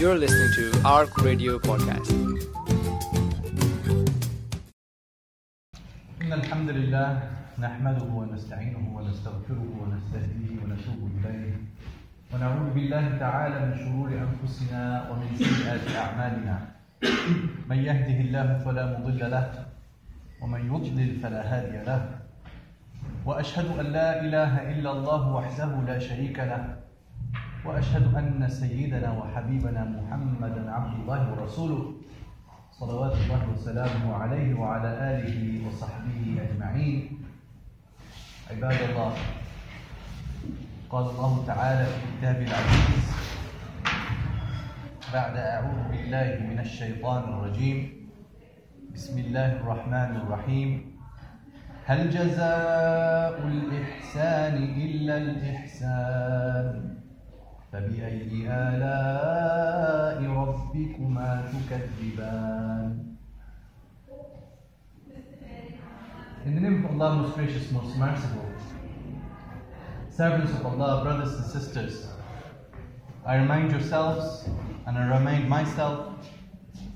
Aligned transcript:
You're 0.00 0.16
listening 0.16 0.52
to 0.56 0.64
ARC 0.88 1.12
Radio 1.28 1.58
Podcast. 1.60 2.08
إن 6.22 6.32
الحمد 6.32 6.70
لله 6.70 7.08
نحمده 7.58 8.08
ونستعينه 8.08 8.96
ونستغفره 8.96 9.68
ونستهديه 9.80 10.50
ونتوب 10.64 11.00
إليه. 11.20 11.52
ونعوذ 12.32 12.68
بالله 12.72 13.04
تعالى 13.20 13.56
من 13.66 13.72
شرور 13.76 14.08
أنفسنا 14.08 15.10
ومن 15.12 15.36
سيئات 15.36 15.84
أعمالنا. 15.92 16.56
من 17.68 17.78
يهده 17.84 18.18
الله 18.24 18.58
فلا 18.64 18.84
مضل 18.98 19.20
له 19.30 19.68
ومن 20.40 20.60
يضلل 20.64 21.20
فلا 21.20 21.42
هادي 21.44 21.84
له. 21.84 22.02
وأشهد 23.28 23.68
أن 23.78 23.86
لا 23.92 24.24
إله 24.24 24.52
إلا 24.72 24.90
الله 24.92 25.22
وحده 25.28 25.70
لا 25.84 25.98
شريك 25.98 26.40
له. 26.40 26.79
وأشهد 27.64 28.14
أن 28.14 28.48
سيدنا 28.48 29.12
وحبيبنا 29.12 29.84
محمدا 29.84 30.70
عبد 30.72 31.00
الله 31.00 31.32
ورسوله 31.32 31.92
صلوات 32.72 33.12
الله 33.12 33.48
وسلامه 33.52 34.14
عليه 34.14 34.54
وعلى 34.54 34.88
آله 34.88 35.68
وصحبه 35.68 36.40
أجمعين. 36.40 37.18
عباد 38.50 38.80
الله 38.90 39.12
قال 40.90 41.04
الله 41.10 41.44
تعالى 41.46 41.84
في 41.86 42.00
كتابه 42.18 42.44
العزيز 42.48 43.04
بعد 45.12 45.36
أعوذ 45.36 45.80
بالله 45.90 46.28
من 46.50 46.58
الشيطان 46.58 47.22
الرجيم. 47.24 47.78
بسم 48.94 49.18
الله 49.18 49.52
الرحمن 49.60 50.16
الرحيم. 50.16 50.96
هل 51.86 52.10
جزاء 52.10 53.36
الإحسان 53.46 54.54
إلا 54.56 55.16
الإحسان؟ 55.16 56.99
فبأي 57.71 58.47
آلاء 58.47 60.19
ربكما 60.29 61.43
تكذبان 61.51 63.15
In 66.45 66.53
the 66.53 66.61
name 66.61 66.85
of 66.85 66.91
Allah, 67.01 67.15
most 67.23 67.33
gracious, 67.35 67.71
most 67.71 67.97
merciful, 67.97 68.45
servants 70.11 70.51
of 70.51 70.63
Allah, 70.63 71.03
brothers 71.03 71.33
and 71.33 71.45
sisters, 71.45 72.07
I 73.25 73.37
remind 73.37 73.71
yourselves 73.71 74.47
and 74.85 74.95
I 74.95 75.17
remind 75.17 75.49
myself 75.49 76.13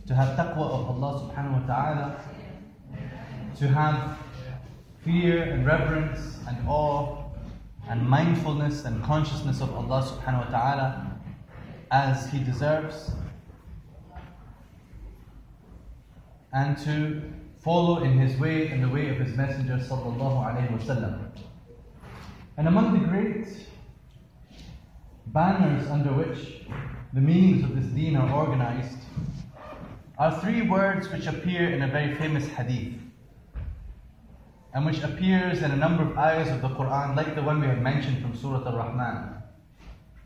to 0.05 0.13
have 0.13 0.37
taqwa 0.37 0.65
of 0.69 0.89
Allah 0.91 1.11
subhanahu 1.33 1.61
wa 1.61 1.65
ta'ala, 1.65 2.19
to 3.57 3.67
have 3.69 4.19
fear 5.03 5.41
and 5.41 5.65
reverence 5.65 6.37
and 6.47 6.57
awe 6.67 7.22
and 7.88 8.08
mindfulness 8.08 8.84
and 8.84 9.02
consciousness 9.02 9.60
of 9.60 9.74
Allah 9.74 10.02
subhanahu 10.02 10.46
wa 10.46 10.50
ta'ala 10.50 11.20
as 11.90 12.30
He 12.30 12.38
deserves, 12.38 13.12
and 16.52 16.78
to 16.78 17.22
follow 17.58 18.02
in 18.02 18.18
His 18.18 18.38
way 18.38 18.68
and 18.68 18.82
the 18.82 18.88
way 18.88 19.08
of 19.08 19.18
His 19.18 19.36
Messenger 19.36 19.78
sallallahu 19.78 20.78
wasallam. 20.78 21.30
And 22.56 22.68
among 22.68 23.00
the 23.00 23.06
great 23.06 23.48
banners 25.26 25.88
under 25.88 26.12
which 26.12 26.66
the 27.12 27.20
meanings 27.20 27.64
of 27.64 27.74
this 27.74 27.86
deen 27.86 28.16
are 28.16 28.32
organized 28.32 28.98
are 30.18 30.40
three 30.40 30.62
words 30.62 31.10
which 31.10 31.26
appear 31.26 31.70
in 31.70 31.82
a 31.82 31.88
very 31.88 32.14
famous 32.14 32.46
hadith 32.46 32.94
and 34.74 34.84
which 34.84 35.00
appears 35.02 35.62
in 35.62 35.70
a 35.70 35.76
number 35.76 36.02
of 36.02 36.18
ayahs 36.18 36.50
of 36.50 36.60
the 36.60 36.68
Quran, 36.68 37.16
like 37.16 37.36
the 37.36 37.42
one 37.42 37.60
we 37.60 37.66
have 37.68 37.80
mentioned 37.80 38.20
from 38.20 38.36
Surah 38.36 38.66
Al 38.66 38.76
Rahman. 38.76 39.34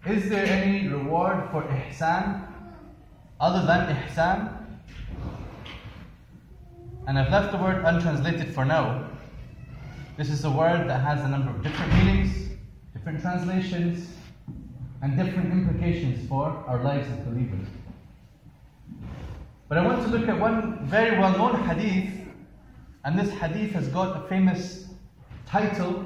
Is 0.06 0.30
there 0.30 0.46
any 0.46 0.88
reward 0.88 1.50
for 1.50 1.62
ihsan 1.64 2.46
other 3.38 3.66
than 3.66 3.94
ihsan? 3.94 4.54
And 7.06 7.18
I've 7.18 7.30
left 7.30 7.52
the 7.52 7.58
word 7.58 7.84
untranslated 7.84 8.54
for 8.54 8.64
now. 8.64 9.10
This 10.16 10.30
is 10.30 10.44
a 10.44 10.50
word 10.50 10.88
that 10.88 11.02
has 11.02 11.20
a 11.20 11.28
number 11.28 11.50
of 11.50 11.62
different 11.62 11.92
meanings, 11.92 12.48
different 12.94 13.20
translations, 13.20 14.14
and 15.02 15.16
different 15.16 15.52
implications 15.52 16.26
for 16.26 16.64
our 16.66 16.82
lives 16.82 17.06
as 17.10 17.18
believers. 17.26 17.66
But 19.68 19.76
I 19.76 19.86
want 19.86 20.02
to 20.04 20.08
look 20.08 20.26
at 20.26 20.40
one 20.40 20.86
very 20.86 21.18
well 21.18 21.36
known 21.36 21.62
hadith 21.68 22.17
and 23.04 23.18
this 23.18 23.30
hadith 23.30 23.72
has 23.72 23.88
got 23.88 24.24
a 24.24 24.28
famous 24.28 24.86
title, 25.46 26.04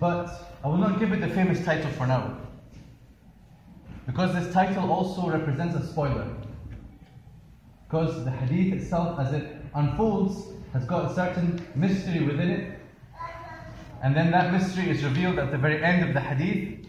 but 0.00 0.56
I 0.64 0.68
will 0.68 0.78
not 0.78 0.98
give 0.98 1.12
it 1.12 1.20
the 1.20 1.28
famous 1.28 1.64
title 1.64 1.90
for 1.92 2.06
now. 2.06 2.38
Because 4.06 4.34
this 4.34 4.52
title 4.52 4.90
also 4.90 5.30
represents 5.30 5.76
a 5.76 5.86
spoiler. 5.86 6.26
Because 7.88 8.24
the 8.24 8.30
hadith 8.30 8.82
itself, 8.82 9.18
as 9.20 9.32
it 9.32 9.56
unfolds, 9.74 10.46
has 10.72 10.84
got 10.84 11.10
a 11.10 11.14
certain 11.14 11.64
mystery 11.74 12.24
within 12.24 12.50
it. 12.50 12.78
And 14.02 14.16
then 14.16 14.32
that 14.32 14.52
mystery 14.52 14.90
is 14.90 15.04
revealed 15.04 15.38
at 15.38 15.52
the 15.52 15.58
very 15.58 15.82
end 15.84 16.08
of 16.08 16.14
the 16.14 16.20
hadith. 16.20 16.86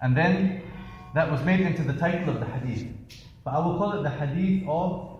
And 0.00 0.16
then 0.16 0.62
that 1.14 1.30
was 1.30 1.42
made 1.42 1.60
into 1.60 1.82
the 1.82 1.92
title 1.92 2.30
of 2.30 2.40
the 2.40 2.46
hadith. 2.46 2.86
But 3.44 3.54
I 3.54 3.58
will 3.58 3.76
call 3.76 3.92
it 3.92 4.02
the 4.02 4.10
hadith 4.10 4.66
of 4.66 5.17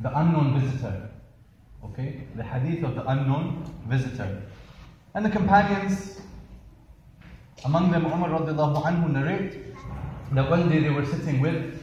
the 0.00 0.18
unknown 0.18 0.60
visitor. 0.60 1.10
Okay? 1.84 2.26
The 2.36 2.42
hadith 2.42 2.84
of 2.84 2.94
the 2.94 3.06
unknown 3.06 3.64
visitor. 3.86 4.42
And 5.14 5.24
the 5.24 5.30
companions, 5.30 6.20
among 7.64 7.90
them 7.90 8.06
Umar 8.06 8.30
radiallahu 8.30 8.82
anhu 8.82 9.12
narrate 9.12 9.74
that 10.32 10.50
one 10.50 10.68
day 10.68 10.80
they 10.80 10.90
were 10.90 11.04
sitting 11.04 11.40
with 11.40 11.80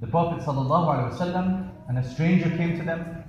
the 0.00 0.06
Prophet 0.06 0.44
sallallahu 0.44 0.86
alaihi 0.92 1.16
wasallam 1.16 1.70
and 1.88 1.98
a 1.98 2.04
stranger 2.04 2.50
came 2.56 2.76
to 2.78 2.84
them. 2.84 3.24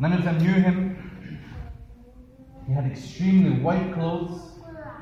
None 0.00 0.12
of 0.12 0.24
them 0.24 0.38
knew 0.38 0.52
him. 0.52 1.40
He 2.66 2.72
had 2.72 2.86
extremely 2.86 3.60
white 3.60 3.94
clothes, 3.94 4.40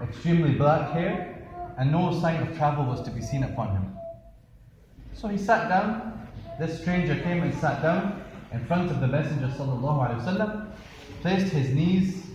extremely 0.02 0.52
black 0.52 0.92
hair, 0.92 1.46
and 1.78 1.90
no 1.90 2.18
sign 2.20 2.42
of 2.46 2.56
travel 2.56 2.84
was 2.84 3.02
to 3.02 3.10
be 3.10 3.20
seen 3.20 3.42
upon 3.44 3.70
him. 3.70 3.96
So 5.14 5.28
he 5.28 5.38
sat 5.38 5.68
down 5.68 6.25
this 6.59 6.81
stranger 6.81 7.15
came 7.21 7.43
and 7.43 7.53
sat 7.55 7.81
down 7.81 8.23
in 8.51 8.63
front 8.65 8.91
of 8.91 8.99
the 8.99 9.07
Messenger 9.07 9.47
وسلم, 9.47 10.67
placed 11.21 11.51
his 11.53 11.69
knees 11.73 12.27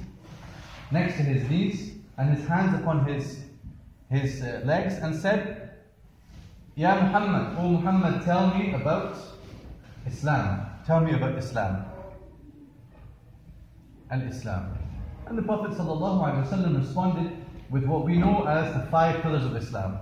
next 0.91 1.17
to 1.17 1.23
his 1.23 1.49
knees 1.51 1.95
and 2.19 2.37
his 2.37 2.47
hands 2.47 2.81
upon 2.81 3.05
his, 3.07 3.45
his 4.11 4.43
uh, 4.43 4.63
legs 4.65 4.95
and 4.95 5.15
said, 5.15 5.71
Ya 6.75 6.95
Muhammad, 6.95 7.59
O 7.59 7.69
Muhammad, 7.69 8.25
tell 8.25 8.55
me 8.55 8.75
about 8.75 9.17
Islam. 10.07 10.67
Tell 10.87 11.01
me 11.01 11.15
about 11.15 11.37
Islam. 11.37 11.85
Al-Islam. 14.11 14.79
And 15.27 15.37
the 15.37 15.43
Prophet 15.43 15.73
ﷺ 15.73 16.79
responded 16.79 17.33
with 17.71 17.85
what 17.85 18.05
we 18.05 18.17
know 18.17 18.45
as 18.45 18.73
the 18.75 18.89
five 18.91 19.21
pillars 19.23 19.45
of 19.45 19.57
Islam. 19.57 19.99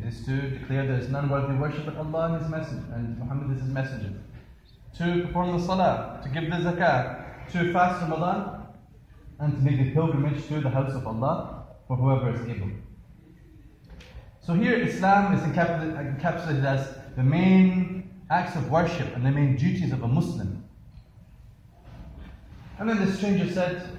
It 0.00 0.08
is 0.08 0.24
to 0.26 0.50
declare 0.50 0.86
there 0.86 0.98
is 0.98 1.08
none 1.08 1.28
worthy 1.28 1.54
worship 1.54 1.86
but 1.86 1.96
Allah 1.96 2.32
and 2.32 2.42
His 2.42 2.50
Messenger, 2.50 2.94
and 2.94 3.18
Muhammad 3.18 3.56
is 3.56 3.62
His 3.62 3.72
Messenger. 3.72 4.12
To 4.98 5.26
perform 5.26 5.58
the 5.58 5.66
Salah, 5.66 6.20
to 6.22 6.28
give 6.28 6.44
the 6.44 6.56
Zakah, 6.56 7.50
to 7.52 7.72
fast 7.72 8.02
Ramadan, 8.02 8.66
and 9.40 9.56
to 9.56 9.60
make 9.62 9.78
the 9.78 9.92
pilgrimage 9.92 10.46
to 10.48 10.60
the 10.60 10.70
house 10.70 10.94
of 10.94 11.06
Allah 11.06 11.64
for 11.86 11.96
whoever 11.96 12.34
is 12.34 12.40
able. 12.48 12.70
So 14.42 14.54
here 14.54 14.74
Islam 14.74 15.34
is 15.34 15.40
encapsulated 15.42 16.64
as 16.64 16.94
the 17.16 17.22
main 17.22 18.10
acts 18.30 18.56
of 18.56 18.70
worship 18.70 19.14
and 19.14 19.24
the 19.24 19.30
main 19.30 19.56
duties 19.56 19.92
of 19.92 20.02
a 20.02 20.08
Muslim. 20.08 20.64
And 22.78 22.88
then 22.88 23.04
the 23.04 23.12
stranger 23.12 23.52
said, 23.52 23.98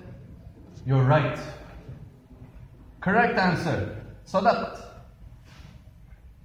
You're 0.86 1.04
right. 1.04 1.38
Correct 3.02 3.38
answer. 3.38 4.04
Sadaqat. 4.26 4.89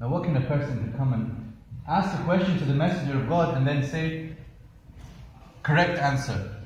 Now, 0.05 0.11
what 0.11 0.25
can 0.25 0.37
a 0.37 0.41
person 0.43 0.93
to 0.93 0.99
come 0.99 1.15
and 1.15 1.57
ask 1.89 2.15
a 2.21 2.23
question 2.25 2.59
to 2.59 2.67
the 2.67 2.75
Messenger 2.75 3.23
of 3.23 3.27
God 3.27 3.57
and 3.57 3.67
then 3.67 3.83
say, 3.83 4.37
correct 5.63 5.99
answer? 5.99 6.57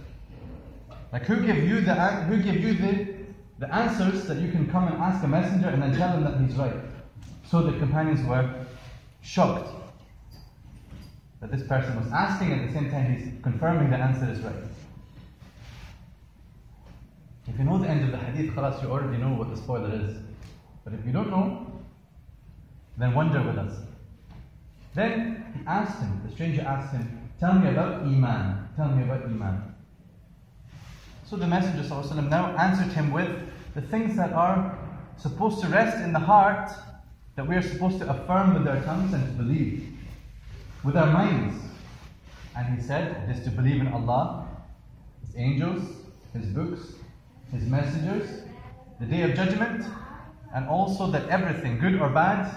Like, 1.12 1.22
who 1.22 1.46
gave 1.46 1.68
you 1.68 1.80
the 1.82 1.94
who 1.94 2.42
gave 2.42 2.60
you 2.60 2.74
the, 2.74 3.14
the 3.60 3.72
answers 3.72 4.26
that 4.26 4.38
you 4.38 4.50
can 4.50 4.68
come 4.68 4.88
and 4.88 4.96
ask 4.96 5.22
a 5.22 5.28
messenger 5.28 5.68
and 5.68 5.80
then 5.80 5.96
tell 5.96 6.16
him 6.16 6.24
that 6.24 6.40
he's 6.40 6.56
right? 6.56 6.80
So 7.48 7.62
the 7.62 7.78
companions 7.78 8.26
were 8.26 8.66
shocked 9.22 9.70
that 11.40 11.52
this 11.52 11.62
person 11.62 11.94
was 11.96 12.10
asking 12.10 12.52
at 12.54 12.66
the 12.66 12.72
same 12.72 12.90
time 12.90 13.14
he's 13.14 13.40
confirming 13.44 13.90
the 13.90 13.98
answer 13.98 14.28
is 14.32 14.40
right. 14.40 14.64
If 17.46 17.56
you 17.56 17.64
know 17.64 17.78
the 17.78 17.88
end 17.88 18.02
of 18.02 18.10
the 18.10 18.18
hadith, 18.18 18.52
khalas, 18.56 18.82
you 18.82 18.90
already 18.90 19.18
know 19.18 19.32
what 19.32 19.48
the 19.48 19.56
spoiler 19.56 19.94
is. 19.94 20.16
But 20.82 20.94
if 20.94 21.06
you 21.06 21.12
don't 21.12 21.30
know, 21.30 21.77
then 22.98 23.14
wonder 23.14 23.42
with 23.42 23.58
us. 23.58 23.74
Then 24.94 25.52
he 25.56 25.66
asked 25.66 26.00
him, 26.00 26.20
the 26.26 26.32
stranger 26.32 26.62
asked 26.62 26.92
him, 26.92 27.30
Tell 27.38 27.54
me 27.54 27.68
about 27.68 28.02
Iman. 28.02 28.68
Tell 28.76 28.88
me 28.88 29.04
about 29.04 29.22
Iman. 29.24 29.74
So 31.24 31.36
the 31.36 31.46
Messenger 31.46 31.88
ﷺ 31.88 32.28
now 32.28 32.56
answered 32.56 32.92
him 32.92 33.12
with 33.12 33.30
the 33.74 33.82
things 33.82 34.16
that 34.16 34.32
are 34.32 34.76
supposed 35.16 35.60
to 35.60 35.68
rest 35.68 36.02
in 36.02 36.12
the 36.12 36.18
heart 36.18 36.72
that 37.36 37.46
we 37.46 37.54
are 37.54 37.62
supposed 37.62 37.98
to 38.00 38.10
affirm 38.10 38.54
with 38.54 38.66
our 38.66 38.82
tongues 38.82 39.12
and 39.12 39.24
to 39.24 39.32
believe 39.32 39.88
with 40.82 40.96
our 40.96 41.12
minds. 41.12 41.62
And 42.56 42.76
he 42.76 42.82
said, 42.82 43.28
it 43.28 43.36
is 43.36 43.44
to 43.44 43.50
believe 43.50 43.80
in 43.80 43.88
Allah, 43.88 44.48
His 45.24 45.36
angels, 45.36 45.82
His 46.32 46.46
books, 46.46 46.94
His 47.52 47.62
messengers, 47.64 48.42
the 48.98 49.06
day 49.06 49.22
of 49.22 49.34
judgment, 49.34 49.84
and 50.52 50.66
also 50.66 51.08
that 51.12 51.28
everything, 51.28 51.78
good 51.78 52.00
or 52.00 52.08
bad, 52.08 52.52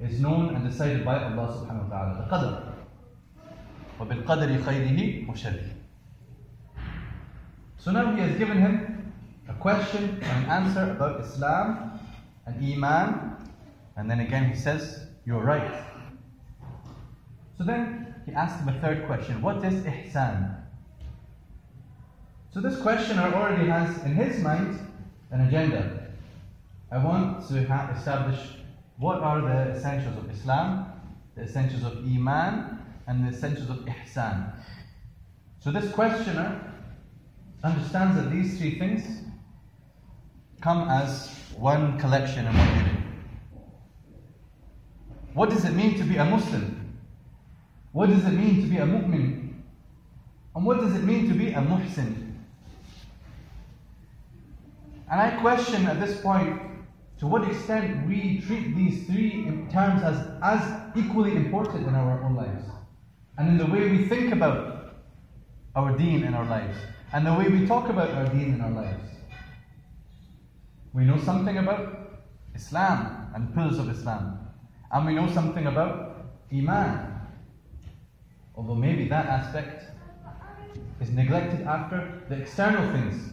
is 0.00 0.20
known 0.20 0.54
and 0.54 0.68
decided 0.68 1.04
by 1.04 1.22
Allah 1.22 1.48
subhanahu 1.48 1.88
wa 1.88 1.96
ta'ala. 1.96 2.12
The 2.18 2.36
qadr. 2.36 2.74
وَبِالْقَدْرِ 3.98 4.62
خَيْرِهِ 4.62 5.26
وَشَرِّهِ 5.28 5.68
So 7.78 7.92
now 7.92 8.14
he 8.14 8.20
has 8.22 8.36
given 8.36 8.58
him 8.58 9.12
a 9.48 9.54
question 9.54 10.20
and 10.22 10.44
an 10.44 10.50
answer 10.50 10.90
about 10.92 11.20
Islam 11.20 12.00
and 12.46 12.64
Iman, 12.64 13.36
and 13.96 14.10
then 14.10 14.20
again 14.20 14.50
he 14.50 14.56
says, 14.56 15.06
You're 15.24 15.42
right. 15.42 15.84
So 17.56 17.64
then 17.64 18.14
he 18.26 18.32
asks 18.32 18.60
him 18.60 18.68
a 18.68 18.80
third 18.80 19.06
question 19.06 19.40
What 19.40 19.64
is 19.64 19.84
ihsan? 19.84 20.60
So 22.52 22.60
this 22.60 22.80
questioner 22.80 23.34
already 23.34 23.68
has 23.68 24.02
in 24.04 24.14
his 24.14 24.42
mind 24.42 24.78
an 25.30 25.42
agenda. 25.42 26.08
I 26.90 26.98
want 26.98 27.48
to 27.48 27.66
ha- 27.66 27.92
establish 27.96 28.38
what 28.99 29.19
are 29.21 29.41
the 29.41 29.71
essentials 29.71 30.17
of 30.17 30.29
Islam, 30.29 30.91
the 31.35 31.43
essentials 31.43 31.83
of 31.83 31.97
Iman, 32.05 32.79
and 33.07 33.25
the 33.25 33.35
essentials 33.35 33.69
of 33.69 33.77
Ihsan. 33.85 34.53
So 35.61 35.71
this 35.71 35.89
questioner 35.91 36.61
understands 37.63 38.17
that 38.17 38.29
these 38.29 38.57
three 38.59 38.77
things 38.77 39.23
come 40.61 40.89
as 40.89 41.33
one 41.57 41.97
collection 41.97 42.45
in 42.45 42.55
one 42.55 42.75
unit. 42.75 42.95
What 45.33 45.49
does 45.49 45.63
it 45.63 45.71
mean 45.71 45.97
to 45.97 46.03
be 46.03 46.17
a 46.17 46.25
Muslim? 46.25 46.97
What 47.93 48.09
does 48.09 48.25
it 48.25 48.31
mean 48.31 48.61
to 48.61 48.67
be 48.67 48.77
a 48.77 48.85
mu'min? 48.85 49.53
And 50.55 50.65
what 50.65 50.81
does 50.81 50.93
it 50.93 51.03
mean 51.03 51.29
to 51.29 51.33
be 51.33 51.53
a 51.53 51.61
muhsin? 51.61 52.35
And 55.09 55.21
I 55.21 55.31
question 55.39 55.85
at 55.87 55.99
this 55.99 56.19
point 56.21 56.68
to 57.19 57.27
what 57.27 57.43
extent 57.47 58.07
we 58.07 58.41
treat 58.41 58.75
these 58.75 59.05
three 59.05 59.43
terms 59.69 60.01
as, 60.03 60.25
as 60.41 60.81
equally 60.95 61.35
important 61.35 61.85
in 61.85 61.93
our 61.93 62.23
own 62.23 62.35
lives 62.35 62.63
and 63.37 63.49
in 63.49 63.57
the 63.57 63.65
way 63.65 63.89
we 63.89 64.05
think 64.05 64.31
about 64.33 64.95
our 65.75 65.95
deen 65.97 66.23
in 66.23 66.33
our 66.33 66.45
lives 66.45 66.77
and 67.11 67.25
the 67.25 67.33
way 67.33 67.49
we 67.49 67.67
talk 67.67 67.89
about 67.89 68.09
our 68.11 68.25
deen 68.27 68.53
in 68.53 68.61
our 68.61 68.71
lives. 68.71 69.03
We 70.93 71.03
know 71.03 71.17
something 71.17 71.57
about 71.57 72.21
Islam 72.55 73.31
and 73.35 73.53
pillars 73.53 73.77
of 73.79 73.89
Islam, 73.89 74.47
and 74.91 75.05
we 75.05 75.13
know 75.13 75.31
something 75.31 75.67
about 75.67 76.25
Iman. 76.51 77.21
Although 78.55 78.75
maybe 78.75 79.07
that 79.07 79.25
aspect 79.25 79.83
is 80.99 81.09
neglected 81.11 81.61
after 81.61 82.23
the 82.27 82.35
external 82.35 82.91
things. 82.91 83.31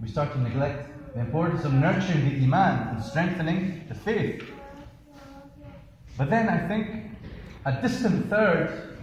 We 0.00 0.08
start 0.08 0.32
to 0.32 0.38
neglect 0.38 1.07
the 1.17 1.19
importance 1.19 1.63
of 1.63 1.73
nurturing 1.73 2.29
the 2.29 2.43
Iman 2.43 2.95
and 2.95 3.03
strengthening 3.03 3.85
the 3.87 3.95
faith. 3.95 4.43
But 6.17 6.29
then 6.29 6.49
I 6.49 6.67
think 6.67 7.11
a 7.65 7.81
distant 7.81 8.29
third 8.29 8.97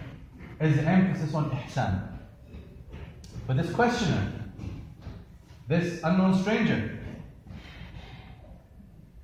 is 0.60 0.76
the 0.76 0.82
emphasis 0.82 1.34
on 1.34 1.50
ihsan. 1.50 2.08
But 3.46 3.56
this 3.56 3.72
questioner, 3.72 4.32
this 5.68 6.00
unknown 6.04 6.40
stranger, 6.42 6.98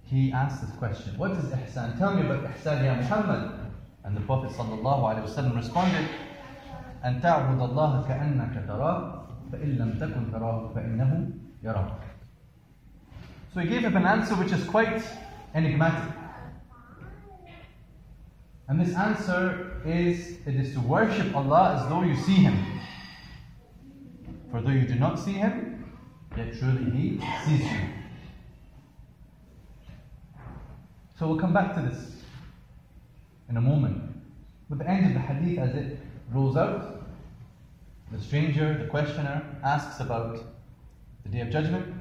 he 0.04 0.32
asked 0.32 0.62
this 0.62 0.74
question 0.78 1.18
What 1.18 1.32
is 1.32 1.44
ihsan? 1.44 1.98
Tell 1.98 2.14
me 2.14 2.22
about 2.22 2.44
ihsan, 2.54 2.84
ya 2.84 2.94
Muhammad. 2.94 3.60
And 4.04 4.16
the 4.16 4.20
Prophet 4.20 4.52
ﷺ 4.52 5.56
responded, 5.56 6.06
أن 7.04 7.20
تعبد 7.20 7.60
الله 7.60 8.08
كأنك 8.08 8.66
تراه 8.66 9.26
فإن 9.52 9.78
لم 9.78 9.98
تكن 9.98 10.32
تراه 10.32 10.72
فإنه 10.74 11.30
يراك. 11.62 12.09
so 13.53 13.59
he 13.59 13.67
gave 13.67 13.81
him 13.81 13.97
an 13.97 14.05
answer 14.05 14.35
which 14.35 14.51
is 14.51 14.63
quite 14.65 15.03
enigmatic. 15.53 16.13
And 18.71 18.79
this 18.79 18.95
answer 18.95 19.81
is 19.85 20.37
it 20.45 20.55
is 20.55 20.73
to 20.75 20.79
worship 20.79 21.35
Allah 21.35 21.75
as 21.75 21.89
though 21.89 22.03
you 22.03 22.15
see 22.15 22.35
Him. 22.35 22.57
For 24.49 24.61
though 24.61 24.69
you 24.69 24.87
do 24.87 24.95
not 24.95 25.19
see 25.19 25.33
Him, 25.33 25.83
yet 26.37 26.57
truly 26.57 26.89
He 26.91 27.19
sees 27.45 27.69
you. 27.69 27.79
So 31.19 31.27
we'll 31.27 31.37
come 31.37 31.53
back 31.53 31.75
to 31.75 31.81
this 31.81 32.13
in 33.49 33.57
a 33.57 33.61
moment. 33.61 34.01
With 34.69 34.79
the 34.79 34.87
end 34.87 35.07
of 35.07 35.13
the 35.15 35.19
hadith 35.19 35.59
as 35.59 35.75
it 35.75 35.99
rolls 36.31 36.55
out, 36.55 37.03
the 38.13 38.21
stranger, 38.21 38.77
the 38.77 38.87
questioner, 38.87 39.43
asks 39.65 39.99
about 39.99 40.45
the 41.23 41.29
day 41.29 41.41
of 41.41 41.49
judgment. 41.49 41.93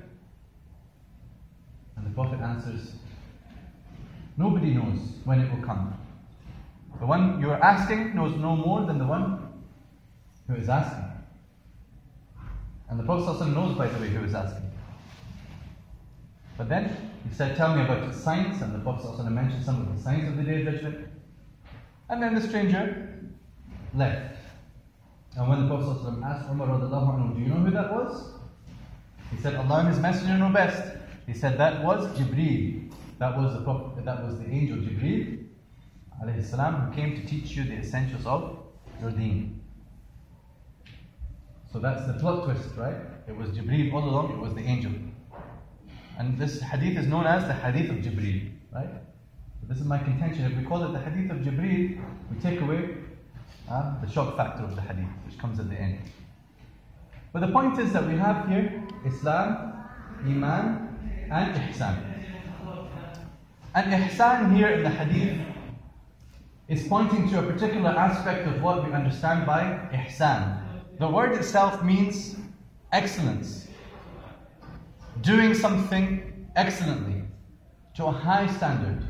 And 1.99 2.05
the 2.05 2.11
Prophet 2.11 2.39
answers, 2.41 2.93
Nobody 4.37 4.73
knows 4.73 4.99
when 5.23 5.39
it 5.41 5.53
will 5.53 5.63
come. 5.65 5.93
The 6.99 7.05
one 7.05 7.39
you 7.41 7.49
are 7.51 7.61
asking 7.61 8.15
knows 8.15 8.35
no 8.37 8.55
more 8.55 8.85
than 8.85 8.97
the 8.97 9.05
one 9.05 9.47
who 10.47 10.55
is 10.55 10.69
asking. 10.69 11.05
And 12.89 12.99
the 12.99 13.03
Prophet 13.03 13.39
ﷺ 13.39 13.53
knows, 13.53 13.77
by 13.77 13.87
the 13.87 13.99
way, 13.99 14.09
who 14.09 14.23
is 14.23 14.35
asking. 14.35 14.69
But 16.57 16.69
then 16.69 16.95
he 17.27 17.35
said, 17.35 17.55
Tell 17.57 17.75
me 17.75 17.83
about 17.83 18.07
the 18.07 18.13
signs, 18.13 18.61
and 18.61 18.73
the 18.73 18.79
Prophet 18.79 19.05
ﷺ 19.05 19.31
mentioned 19.31 19.65
some 19.65 19.81
of 19.81 19.95
the 19.95 20.01
signs 20.01 20.27
of 20.29 20.37
the 20.37 20.43
day 20.43 20.61
of 20.65 20.73
judgment. 20.73 21.07
And 22.09 22.21
then 22.21 22.35
the 22.35 22.41
stranger 22.41 23.19
left. 23.93 24.37
And 25.35 25.49
when 25.49 25.61
the 25.61 25.67
Prophet 25.67 26.01
ﷺ 26.03 26.23
asked 26.23 26.49
Umar, 26.49 26.67
anhu, 26.67 27.35
Do 27.35 27.41
you 27.41 27.47
know 27.47 27.55
who 27.55 27.71
that 27.71 27.91
was? 27.91 28.33
He 29.31 29.37
said, 29.41 29.55
Allah 29.55 29.79
and 29.79 29.89
His 29.89 29.99
Messenger 29.99 30.37
know 30.37 30.49
best. 30.49 30.88
He 31.30 31.38
said, 31.38 31.58
That 31.58 31.84
was 31.84 32.08
Jibreel. 32.18 32.90
That 33.18 33.36
was 33.36 33.52
the, 33.54 33.60
Prophet, 33.60 34.04
that 34.04 34.24
was 34.24 34.38
the 34.38 34.46
angel 34.46 34.78
Jibreel 34.78 35.40
salam, 36.42 36.74
who 36.74 36.94
came 36.94 37.16
to 37.20 37.26
teach 37.26 37.52
you 37.52 37.64
the 37.64 37.74
essentials 37.74 38.26
of 38.26 38.58
your 39.00 39.10
deen. 39.10 39.60
So 41.72 41.78
that's 41.78 42.06
the 42.06 42.14
plot 42.14 42.44
twist, 42.44 42.76
right? 42.76 42.96
It 43.28 43.36
was 43.36 43.50
Jibreel 43.50 43.92
all 43.92 44.04
along, 44.04 44.32
it 44.32 44.38
was 44.38 44.54
the 44.54 44.62
angel. 44.62 44.92
And 46.18 46.38
this 46.38 46.60
hadith 46.60 46.98
is 46.98 47.06
known 47.06 47.26
as 47.26 47.44
the 47.44 47.54
hadith 47.54 47.90
of 47.90 47.96
Jibreel, 47.98 48.50
right? 48.72 48.90
So 49.60 49.66
this 49.68 49.78
is 49.78 49.84
my 49.84 49.98
contention. 49.98 50.44
If 50.44 50.58
we 50.58 50.64
call 50.64 50.82
it 50.84 50.92
the 50.92 50.98
hadith 50.98 51.30
of 51.30 51.38
Jibreel, 51.38 52.02
we 52.30 52.40
take 52.40 52.60
away 52.60 52.96
uh, 53.70 54.00
the 54.00 54.10
shock 54.10 54.36
factor 54.36 54.64
of 54.64 54.74
the 54.74 54.82
hadith, 54.82 55.08
which 55.26 55.38
comes 55.38 55.60
at 55.60 55.70
the 55.70 55.76
end. 55.76 56.00
But 57.32 57.40
the 57.40 57.52
point 57.52 57.78
is 57.78 57.92
that 57.92 58.06
we 58.06 58.16
have 58.16 58.48
here 58.48 58.82
Islam, 59.06 59.86
Iman, 60.26 60.89
and 61.30 61.54
Ihsan. 61.56 61.96
And 63.74 63.92
Ihsan 63.92 64.56
here 64.56 64.68
in 64.68 64.82
the 64.82 64.90
hadith 64.90 65.46
is 66.70 66.86
pointing 66.86 67.28
to 67.28 67.40
a 67.40 67.42
particular 67.42 67.90
aspect 67.90 68.46
of 68.46 68.62
what 68.62 68.86
we 68.86 68.92
understand 68.92 69.44
by 69.44 69.62
ihsan. 69.92 70.60
The 71.00 71.08
word 71.08 71.32
itself 71.32 71.82
means 71.82 72.36
excellence, 72.92 73.66
doing 75.20 75.52
something 75.54 76.46
excellently, 76.54 77.24
to 77.96 78.06
a 78.06 78.12
high 78.12 78.46
standard, 78.46 79.02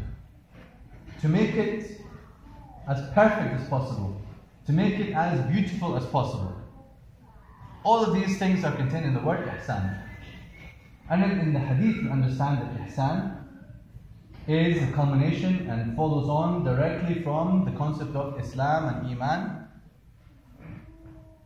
to 1.20 1.28
make 1.28 1.54
it 1.54 2.00
as 2.88 3.02
perfect 3.12 3.60
as 3.60 3.68
possible, 3.68 4.18
to 4.64 4.72
make 4.72 4.98
it 4.98 5.12
as 5.12 5.40
beautiful 5.52 5.96
as 5.96 6.06
possible. 6.06 6.56
All 7.84 8.02
of 8.02 8.14
these 8.14 8.38
things 8.38 8.64
are 8.64 8.74
contained 8.74 9.04
in 9.04 9.12
the 9.12 9.20
word 9.20 9.46
ihsan. 9.46 10.09
And 11.10 11.24
in 11.24 11.52
the 11.52 11.58
hadith, 11.58 12.04
we 12.04 12.08
understand 12.08 12.62
that 12.62 12.86
ihsan 12.86 13.36
is 14.46 14.80
a 14.80 14.92
culmination 14.92 15.68
and 15.68 15.96
follows 15.96 16.28
on 16.28 16.62
directly 16.62 17.22
from 17.22 17.64
the 17.64 17.72
concept 17.72 18.14
of 18.14 18.38
Islam 18.38 18.94
and 18.94 19.06
Iman. 19.08 19.66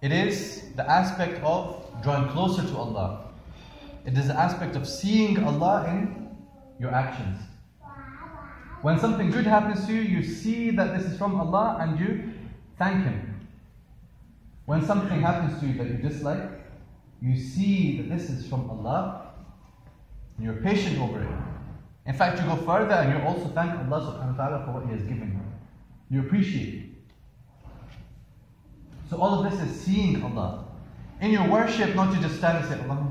It 0.02 0.12
is 0.12 0.74
the 0.76 0.88
aspect 0.88 1.42
of 1.42 1.82
drawing 2.02 2.28
closer 2.28 2.62
to 2.62 2.76
Allah. 2.76 3.32
It 4.04 4.18
is 4.18 4.28
the 4.28 4.38
aspect 4.38 4.76
of 4.76 4.86
seeing 4.86 5.42
Allah 5.42 5.86
in 5.88 6.28
your 6.78 6.92
actions. 6.94 7.40
When 8.82 8.98
something 8.98 9.30
good 9.30 9.46
happens 9.46 9.86
to 9.86 9.94
you, 9.94 10.02
you 10.02 10.22
see 10.22 10.70
that 10.72 10.94
this 10.94 11.10
is 11.10 11.16
from 11.16 11.40
Allah 11.40 11.78
and 11.80 11.98
you 11.98 12.34
thank 12.78 13.02
Him. 13.02 13.48
When 14.66 14.84
something 14.84 15.22
happens 15.22 15.58
to 15.60 15.66
you 15.66 15.78
that 15.78 15.86
you 15.86 15.96
dislike, 16.06 16.50
you 17.22 17.34
see 17.38 17.96
that 18.02 18.14
this 18.14 18.28
is 18.28 18.46
from 18.46 18.68
Allah 18.68 19.23
and 20.36 20.44
you're 20.44 20.62
patient 20.62 20.98
over 20.98 21.22
it. 21.22 21.28
In 22.06 22.14
fact, 22.14 22.40
you 22.40 22.46
go 22.46 22.56
further 22.56 22.94
and 22.94 23.18
you 23.18 23.26
also 23.26 23.48
thank 23.48 23.72
Allah 23.72 24.00
subhanahu 24.00 24.36
wa 24.36 24.48
ta'ala 24.48 24.64
for 24.66 24.72
what 24.72 24.86
He 24.86 24.92
has 24.92 25.02
given 25.02 25.40
you. 26.10 26.16
You 26.16 26.26
appreciate 26.26 26.74
it. 26.74 26.90
So 29.08 29.16
all 29.16 29.44
of 29.44 29.50
this 29.50 29.60
is 29.60 29.80
seeing 29.80 30.22
Allah. 30.22 30.66
In 31.20 31.30
your 31.30 31.48
worship, 31.48 31.94
not 31.94 32.12
to 32.14 32.20
just 32.20 32.36
stand 32.36 32.58
and 32.58 32.66
say 32.68 32.80
Allah 32.84 33.08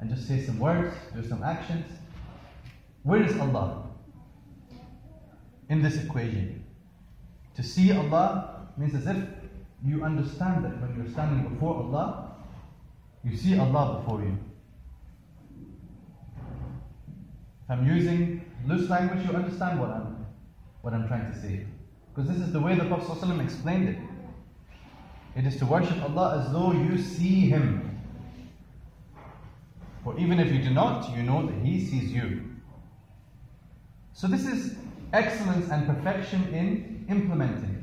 and 0.00 0.10
just 0.10 0.28
say 0.28 0.42
some 0.42 0.58
words, 0.58 0.94
do 1.14 1.26
some 1.26 1.42
actions. 1.42 1.86
Where 3.02 3.22
is 3.22 3.38
Allah? 3.38 3.84
in 5.68 5.82
this 5.82 6.02
equation. 6.02 6.64
To 7.56 7.62
see 7.62 7.92
Allah 7.92 8.68
means 8.76 8.94
as 8.94 9.06
if 9.06 9.16
you 9.84 10.04
understand 10.04 10.64
that 10.64 10.80
when 10.80 10.96
you're 10.96 11.12
standing 11.12 11.48
before 11.48 11.76
Allah, 11.76 12.36
you 13.22 13.36
see 13.36 13.58
Allah 13.58 14.00
before 14.00 14.22
you. 14.22 14.38
If 17.64 17.70
I'm 17.70 17.86
using 17.86 18.44
loose 18.66 18.90
language, 18.90 19.26
you 19.26 19.32
understand 19.32 19.80
what 19.80 19.90
I'm, 19.90 20.26
what 20.82 20.92
I'm 20.92 21.08
trying 21.08 21.32
to 21.32 21.40
say. 21.40 21.66
Because 22.14 22.30
this 22.30 22.40
is 22.40 22.52
the 22.52 22.60
way 22.60 22.74
the 22.74 22.84
Prophet 22.84 23.40
explained 23.40 23.88
it. 23.88 23.98
It 25.36 25.46
is 25.46 25.56
to 25.58 25.66
worship 25.66 26.00
Allah 26.02 26.40
as 26.40 26.52
though 26.52 26.72
you 26.72 26.98
see 26.98 27.48
Him. 27.48 27.98
For 30.04 30.16
even 30.18 30.38
if 30.38 30.52
you 30.52 30.62
do 30.62 30.70
not, 30.70 31.16
you 31.16 31.22
know 31.22 31.46
that 31.46 31.56
He 31.64 31.84
sees 31.84 32.12
you. 32.12 32.42
So 34.12 34.28
this 34.28 34.46
is 34.46 34.76
excellence 35.14 35.70
and 35.70 35.86
perfection 35.86 36.52
in 36.52 37.06
implementing. 37.08 37.82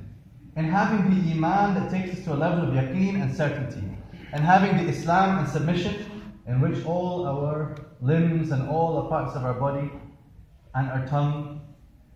In 0.55 0.65
having 0.65 1.09
the 1.09 1.31
Iman 1.31 1.73
that 1.75 1.89
takes 1.89 2.17
us 2.17 2.23
to 2.25 2.33
a 2.33 2.35
level 2.35 2.67
of 2.67 2.73
yaqeen 2.75 3.21
and 3.21 3.35
certainty. 3.35 3.83
And 4.31 4.43
having 4.43 4.77
the 4.77 4.91
Islam 4.91 5.39
and 5.39 5.49
submission 5.49 6.10
in 6.51 6.59
which 6.59 6.85
all 6.85 7.25
our 7.25 7.75
limbs 8.01 8.51
and 8.51 8.67
all 8.67 9.01
the 9.01 9.09
parts 9.09 9.37
of 9.37 9.45
our 9.45 9.53
body 9.53 9.89
and 10.75 10.89
our 10.89 11.07
tongue 11.07 11.61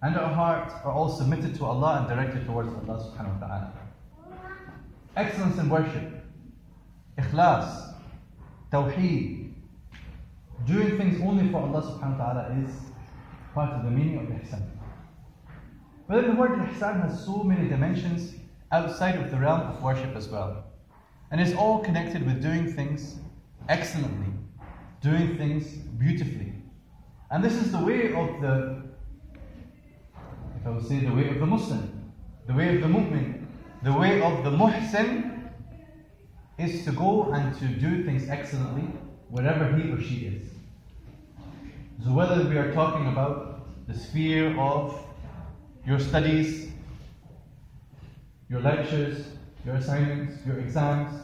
and 0.02 0.18
our 0.18 0.28
heart 0.28 0.74
are 0.84 0.92
all 0.92 1.10
submitted 1.10 1.56
to 1.56 1.64
Allah 1.64 2.00
and 2.00 2.08
directed 2.10 2.46
towards 2.46 2.68
Allah 2.68 3.00
subhanahu 3.00 3.40
wa 3.40 3.48
ta'ala. 3.48 3.74
Excellence 5.16 5.58
in 5.58 5.70
worship, 5.70 6.26
ikhlas, 7.18 7.94
tawheed, 8.74 9.54
doing 10.66 10.98
things 10.98 11.22
only 11.22 11.50
for 11.50 11.62
Allah 11.62 11.82
subhanahu 11.82 12.20
wa 12.20 12.34
ta'ala 12.34 12.62
is 12.62 12.72
part 13.54 13.72
of 13.72 13.86
the 13.86 13.92
meaning 13.92 14.18
of 14.20 14.28
ihsan. 14.36 14.64
But 16.10 16.26
the 16.26 16.34
word 16.34 16.60
ihsan 16.60 17.08
has 17.08 17.24
so 17.24 17.42
many 17.42 17.70
dimensions 17.70 18.36
outside 18.74 19.16
of 19.16 19.32
the 19.32 19.38
realm 19.38 19.62
of 19.62 19.82
worship 19.82 20.14
as 20.14 20.28
well. 20.28 20.66
And 21.32 21.40
it's 21.40 21.56
all 21.56 21.80
connected 21.80 22.26
with 22.26 22.42
doing 22.42 22.74
things 22.74 23.16
excellently, 23.68 24.25
doing 25.06 25.38
things 25.38 25.66
beautifully. 26.04 26.52
And 27.30 27.44
this 27.44 27.54
is 27.54 27.72
the 27.72 27.78
way 27.78 28.14
of 28.14 28.42
the 28.42 28.82
if 30.60 30.66
I 30.66 30.70
would 30.72 30.88
say 30.88 31.00
the 31.00 31.14
way 31.14 31.30
of 31.30 31.40
the 31.40 31.46
Muslim, 31.46 32.12
the 32.48 32.54
way 32.54 32.76
of 32.76 32.82
the 32.82 32.88
mu'min, 32.88 33.46
the 33.84 33.94
way 33.94 34.20
of 34.20 34.44
the 34.44 34.50
muhsin 34.50 35.52
is 36.58 36.84
to 36.86 36.92
go 36.92 37.32
and 37.34 37.56
to 37.60 37.68
do 37.68 38.04
things 38.04 38.28
excellently 38.30 38.88
wherever 39.30 39.66
he 39.78 39.92
or 39.92 40.02
she 40.02 40.26
is. 40.26 40.50
So 42.04 42.12
whether 42.12 42.44
we 42.50 42.58
are 42.58 42.74
talking 42.74 43.08
about 43.08 43.68
the 43.88 43.94
sphere 43.94 44.60
of 44.60 45.00
your 45.86 46.00
studies, 46.00 46.72
your 48.50 48.62
lectures, 48.62 49.26
your 49.66 49.76
assignments, 49.76 50.44
your 50.48 50.58
exams, 50.60 51.22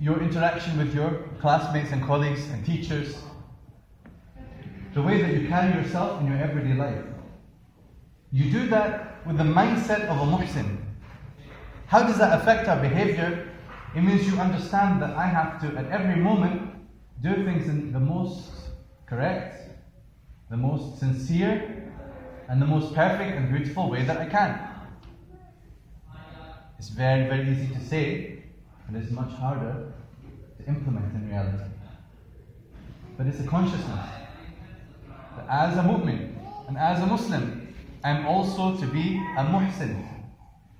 your 0.00 0.20
interaction 0.20 0.76
with 0.78 0.92
your 0.92 1.28
classmates 1.42 1.90
and 1.90 2.02
colleagues 2.04 2.48
and 2.50 2.64
teachers, 2.64 3.18
the 4.94 5.02
way 5.02 5.20
that 5.20 5.34
you 5.34 5.48
carry 5.48 5.74
yourself 5.74 6.20
in 6.20 6.28
your 6.28 6.38
everyday 6.38 6.74
life. 6.74 7.04
You 8.30 8.50
do 8.50 8.68
that 8.68 9.26
with 9.26 9.38
the 9.38 9.44
mindset 9.44 10.06
of 10.06 10.16
a 10.18 10.30
muhsin. 10.36 10.78
How 11.86 12.04
does 12.04 12.16
that 12.18 12.40
affect 12.40 12.68
our 12.68 12.80
behavior? 12.80 13.50
It 13.96 14.02
means 14.02 14.26
you 14.26 14.38
understand 14.38 15.02
that 15.02 15.16
I 15.16 15.26
have 15.26 15.60
to, 15.62 15.76
at 15.76 15.90
every 15.90 16.16
moment, 16.16 16.74
do 17.20 17.34
things 17.44 17.68
in 17.68 17.92
the 17.92 18.00
most 18.00 18.50
correct, 19.04 19.68
the 20.48 20.56
most 20.56 21.00
sincere, 21.00 21.92
and 22.48 22.62
the 22.62 22.66
most 22.66 22.94
perfect 22.94 23.36
and 23.36 23.50
beautiful 23.50 23.90
way 23.90 24.04
that 24.04 24.16
I 24.16 24.26
can. 24.26 24.60
It's 26.78 26.88
very, 26.88 27.26
very 27.26 27.50
easy 27.50 27.74
to 27.74 27.80
say, 27.80 28.44
and 28.86 28.96
it's 28.96 29.10
much 29.10 29.32
harder 29.32 29.92
to 30.64 30.68
implement 30.68 31.14
in 31.14 31.28
reality. 31.28 31.70
But 33.16 33.26
it's 33.26 33.40
a 33.40 33.46
consciousness 33.46 34.08
that 35.36 35.46
as 35.48 35.76
a 35.76 35.82
mu'min 35.82 36.34
and 36.68 36.76
as 36.76 37.00
a 37.00 37.06
Muslim, 37.06 37.74
I'm 38.04 38.26
also 38.26 38.76
to 38.76 38.86
be 38.86 39.16
a 39.36 39.44
muhsin. 39.44 40.08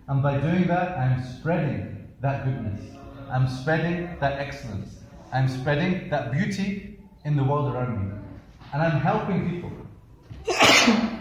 And 0.09 0.23
by 0.23 0.39
doing 0.39 0.67
that, 0.67 0.99
I'm 0.99 1.23
spreading 1.23 2.09
that 2.21 2.45
goodness. 2.45 2.81
I'm 3.31 3.49
spreading 3.49 4.17
that 4.21 4.39
excellence. 4.41 4.99
I'm 5.33 5.49
spreading 5.49 6.11
that 6.11 6.33
beauty 6.33 6.99
in 7.25 7.37
the 7.37 7.45
world 7.45 7.75
around 7.75 8.09
me. 8.09 8.13
And 8.73 8.83
I'm 8.83 9.01
helping 9.01 9.49
people. 9.51 9.71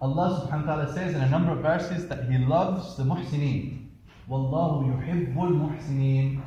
Allah 0.00 0.48
subhanahu 0.48 0.66
wa 0.66 0.74
ta'ala 0.74 0.92
says 0.94 1.14
in 1.14 1.20
a 1.20 1.28
number 1.28 1.52
of 1.52 1.58
verses 1.58 2.08
that 2.08 2.28
He 2.28 2.38
loves 2.38 2.96
the 2.96 3.04
muhsineen. 3.04 3.90
Wallahu 4.28 4.86
yuhibbul 4.90 5.52
muhsineen. 5.52 6.42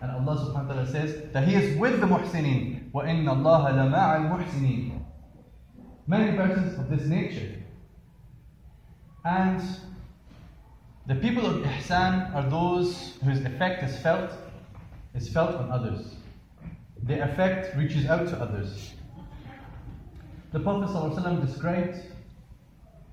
And 0.00 0.10
Allah 0.10 0.36
subhanahu 0.36 0.68
wa 0.68 0.74
ta'ala 0.74 0.86
says 0.86 1.32
that 1.32 1.48
He 1.48 1.54
is 1.54 1.78
with 1.78 2.00
the 2.00 2.06
muhsineen. 2.06 2.90
وَإِنَّ 2.92 3.24
اللَّهَ 3.24 3.72
لَمَعَ 3.72 4.28
الْمُحْسِنِينَ 4.28 5.00
Many 6.06 6.36
verses 6.36 6.78
of 6.78 6.90
this 6.90 7.06
nature. 7.06 7.62
And 9.24 9.62
the 11.06 11.14
people 11.14 11.46
of 11.46 11.62
ihsan 11.62 12.34
are 12.34 12.48
those 12.50 13.16
whose 13.24 13.40
effect 13.44 13.82
is 13.82 13.98
felt, 13.98 14.30
is 15.14 15.28
felt 15.28 15.54
on 15.56 15.70
others. 15.70 16.14
Their 17.02 17.28
effect 17.28 17.76
reaches 17.76 18.06
out 18.06 18.28
to 18.28 18.40
others. 18.40 18.92
The 20.52 20.60
Prophet 20.60 20.94
ﷺ 20.94 21.46
described 21.46 21.96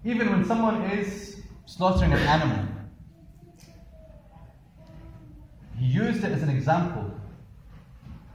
even 0.03 0.29
when 0.31 0.45
someone 0.45 0.83
is 0.83 1.41
slaughtering 1.65 2.11
an 2.13 2.19
animal, 2.19 2.65
he 5.77 5.85
used 5.85 6.23
it 6.23 6.31
as 6.31 6.43
an 6.43 6.49
example 6.49 7.11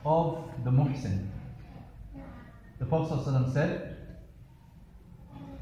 of 0.04 0.44
the 0.64 0.70
muhsin. 0.70 1.28
The 2.78 2.86
Prophet 2.86 3.18
ﷺ 3.18 3.52
said, 3.52 3.96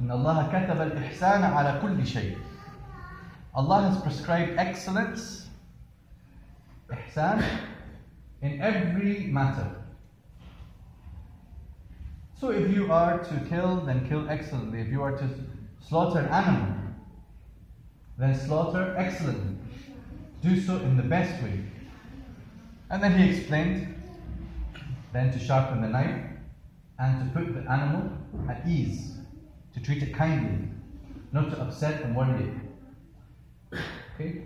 إن 0.02 0.10
الله 0.10 0.48
كتب 0.50 0.80
الإحسان 0.80 1.42
على 1.42 1.80
كل 1.80 2.06
شيء. 2.06 2.36
Allah 3.54 3.88
has 3.90 4.02
prescribed 4.02 4.58
excellence, 4.58 5.46
ihsan, 6.90 7.44
in 8.42 8.60
every 8.60 9.26
matter. 9.26 9.70
So 12.40 12.50
if 12.50 12.70
you 12.74 12.92
are 12.92 13.18
to 13.18 13.40
kill, 13.48 13.80
then 13.86 14.06
kill 14.08 14.28
excellently. 14.28 14.80
If 14.80 14.88
you 14.88 15.02
are 15.02 15.16
to 15.16 15.28
slaughter 15.80 16.18
an 16.18 16.28
animal, 16.28 16.74
then 18.18 18.34
slaughter 18.34 18.94
excellently. 18.98 19.56
Do 20.41 20.59
so 20.59 20.77
in 20.77 20.95
the 20.95 21.03
best 21.03 21.41
way. 21.43 21.65
And 22.89 23.03
then 23.03 23.17
he 23.19 23.29
explained 23.29 23.95
then 25.11 25.31
to 25.31 25.39
sharpen 25.39 25.81
the 25.81 25.87
knife 25.87 26.25
and 26.97 27.33
to 27.33 27.39
put 27.39 27.53
the 27.53 27.69
animal 27.69 28.11
at 28.47 28.67
ease, 28.67 29.17
to 29.73 29.79
treat 29.81 30.03
it 30.03 30.13
kindly, 30.13 30.69
not 31.31 31.49
to 31.51 31.61
upset 31.61 32.03
and 32.03 32.15
worry 32.15 32.51
it. 33.71 33.79
Okay? 34.15 34.43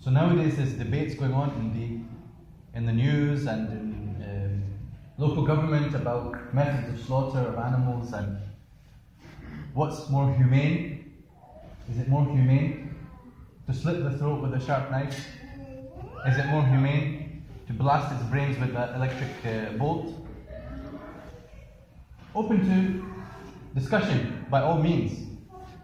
So 0.00 0.10
nowadays 0.10 0.56
there's 0.56 0.72
debates 0.72 1.14
going 1.14 1.32
on 1.32 1.50
in 1.50 1.74
the 1.74 2.00
in 2.72 2.86
the 2.86 2.92
news 2.92 3.46
and 3.46 3.68
in 3.68 4.24
um, 4.30 4.62
local 5.18 5.44
government 5.44 5.94
about 5.94 6.54
methods 6.54 7.00
of 7.00 7.04
slaughter 7.04 7.40
of 7.40 7.58
animals 7.58 8.12
and 8.12 8.38
what's 9.74 10.08
more 10.08 10.32
humane. 10.34 11.12
Is 11.90 11.98
it 11.98 12.08
more 12.08 12.24
humane 12.24 12.94
to 13.70 13.78
slit 13.78 14.02
the 14.02 14.18
throat 14.18 14.42
with 14.42 14.52
a 14.54 14.60
sharp 14.66 14.90
knife? 14.90 15.26
Is 16.26 16.38
it 16.38 16.46
more 16.46 16.66
humane 16.66 17.44
to 17.68 17.72
blast 17.72 18.12
its 18.12 18.22
brains 18.24 18.58
with 18.58 18.74
an 18.74 18.94
electric 18.94 19.30
uh, 19.44 19.72
bolt? 19.78 20.12
Open 22.34 22.58
to 22.68 23.80
discussion 23.80 24.44
by 24.50 24.60
all 24.60 24.82
means. 24.82 25.28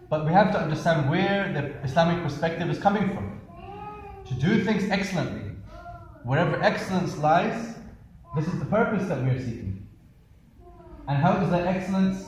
But 0.09 0.25
we 0.25 0.33
have 0.33 0.51
to 0.51 0.59
understand 0.59 1.09
where 1.09 1.53
the 1.53 1.87
Islamic 1.87 2.23
perspective 2.23 2.69
is 2.69 2.79
coming 2.79 3.07
from. 3.13 3.39
To 4.27 4.33
do 4.33 4.63
things 4.65 4.89
excellently. 4.89 5.51
Wherever 6.23 6.61
excellence 6.61 7.17
lies, 7.17 7.75
this 8.35 8.47
is 8.47 8.59
the 8.59 8.65
purpose 8.65 9.07
that 9.07 9.23
we 9.23 9.29
are 9.29 9.39
seeking. 9.39 9.87
And 11.07 11.17
how 11.17 11.41
is 11.41 11.49
that 11.51 11.65
excellence 11.65 12.25